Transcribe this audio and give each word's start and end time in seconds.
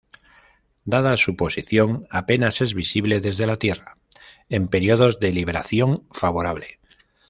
Dada 0.83 1.15
su 1.15 1.35
posición, 1.35 2.07
apenas 2.09 2.59
es 2.61 2.73
visible 2.73 3.21
desde 3.21 3.45
la 3.45 3.57
Tierra 3.57 3.99
en 4.49 4.65
períodos 4.65 5.19
de 5.19 5.31
libración 5.31 6.07
favorable. 6.09 6.79